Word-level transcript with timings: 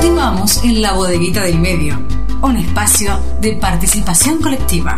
Continuamos 0.00 0.64
en 0.64 0.80
la 0.80 0.94
bodeguita 0.94 1.42
del 1.42 1.58
medio, 1.58 1.94
un 2.42 2.56
espacio 2.56 3.18
de 3.38 3.56
participación 3.56 4.40
colectiva. 4.40 4.96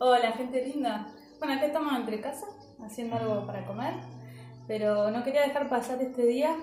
Hola, 0.00 0.32
gente 0.32 0.66
linda. 0.66 1.14
Bueno, 1.38 1.54
acá 1.54 1.66
estamos 1.66 1.94
entre 1.94 2.20
casa, 2.20 2.44
haciendo 2.84 3.14
algo 3.18 3.46
para 3.46 3.64
comer, 3.64 3.94
pero 4.66 5.12
no 5.12 5.22
quería 5.22 5.42
dejar 5.42 5.68
pasar 5.68 6.02
este 6.02 6.26
día 6.26 6.56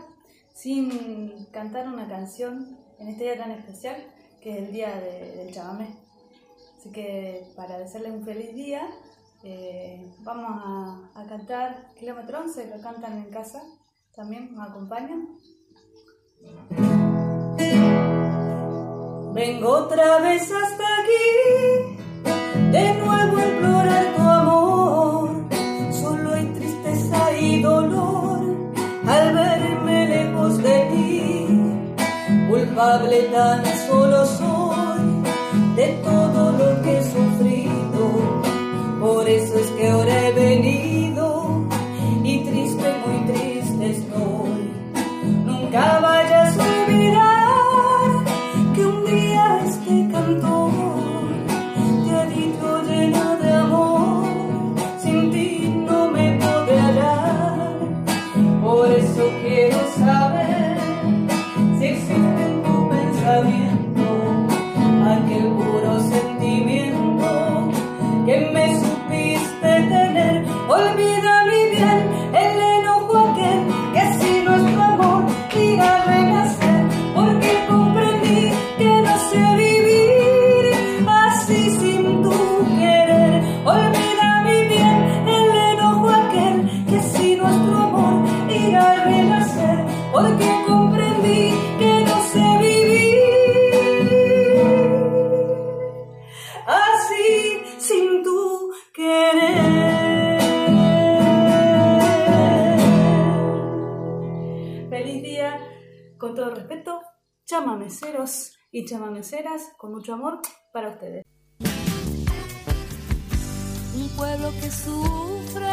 sin 0.53 1.45
cantar 1.53 1.87
una 1.87 2.09
canción 2.09 2.77
en 2.99 3.07
este 3.07 3.23
día 3.23 3.37
tan 3.37 3.51
especial 3.51 3.95
que 4.41 4.57
es 4.57 4.57
el 4.57 4.73
día 4.73 4.93
del 4.99 5.53
chamamé. 5.53 5.87
Así 6.77 6.91
que 6.91 7.47
para 7.55 7.77
desearles 7.77 8.11
un 8.11 8.25
feliz 8.25 8.53
día, 8.53 8.85
eh, 9.43 10.09
vamos 10.19 11.03
a, 11.15 11.25
cantar 11.27 11.93
Kilómetro 11.99 12.39
11, 12.39 12.69
lo 12.75 12.81
cantan 12.81 13.17
en 13.17 13.29
casa, 13.29 13.61
también 14.15 14.55
me 14.55 14.63
acompañan. 14.63 15.27
Vengo 19.33 19.69
otra 19.69 20.19
vez 20.19 20.43
hasta 20.43 20.83
aquí, 20.99 21.97
de 22.71 22.93
nuevo 22.95 23.37
a 23.37 23.45
implorar 23.45 24.15
tu 24.15 24.21
amor. 24.21 25.29
Solo 25.91 26.33
hay 26.33 26.45
tristeza 26.53 27.37
y 27.37 27.61
dolor 27.61 28.41
al 29.05 29.33
verme 29.33 30.07
lejos 30.07 30.57
de 30.63 30.89
ti. 30.91 32.47
Culpable 32.49 33.23
tan 33.23 33.65
solo 33.87 34.25
soy 34.25 34.62
acaba 45.75 46.12
sin 81.83 82.23
tu 82.23 82.31
querer. 82.79 83.33
Olvida 83.65 84.29
mi 84.45 84.59
bien 84.71 84.99
el 85.37 85.49
enojo 85.71 86.09
aquel 86.21 86.57
que 86.89 86.99
si 87.11 87.35
nuestro 87.35 87.75
amor 87.87 88.15
iba 88.49 88.83
a 88.91 89.03
renacer, 89.05 89.77
porque 90.11 90.49
comprendí 90.67 91.43
que 91.79 91.93
no 92.07 92.17
sé 92.31 92.45
vivir 92.65 93.19
así 96.67 97.27
sin 97.79 98.23
tu 98.23 98.39
querer. 98.93 100.39
Feliz 104.89 105.19
día, 105.23 105.49
con 106.17 106.35
todo 106.35 106.49
respeto, 106.55 107.01
chamameceros 107.45 108.57
y 108.71 108.85
chamameceras, 108.85 109.73
con 109.77 109.91
mucho 109.91 110.13
amor 110.13 110.39
para 110.71 110.89
ustedes. 110.89 111.32
Pueblo 114.15 114.51
que 114.61 114.69
sufre, 114.69 115.65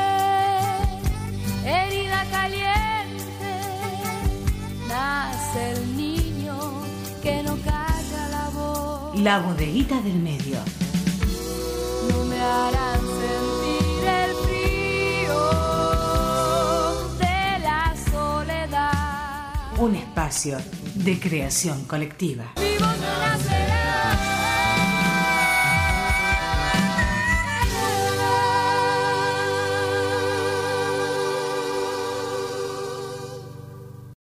herida 1.65 2.25
caliente, 2.31 3.53
nace 4.89 5.73
el 5.73 5.97
niño 5.97 6.59
que 7.23 7.43
no 7.43 7.57
calla 7.59 8.29
la 8.31 8.49
voz. 8.53 9.21
La 9.21 9.41
bodeguita 9.41 10.01
del 10.01 10.19
medio. 10.19 10.59
No 12.11 12.25
me 12.25 12.41
harán 12.41 13.01
sentir 13.01 14.09
el 14.09 14.35
frío 14.45 15.41
de 17.19 17.59
la 17.63 17.95
soledad. 18.11 19.79
Un 19.79 19.97
espacio 19.97 20.59
de 20.95 21.21
creación 21.21 21.85
colectiva. 21.85 22.53
Nacerá 22.57 23.80